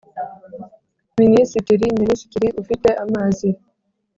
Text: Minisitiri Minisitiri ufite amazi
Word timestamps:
Minisitiri 1.21 1.85
Minisitiri 1.99 2.47
ufite 2.61 2.89
amazi 3.03 3.49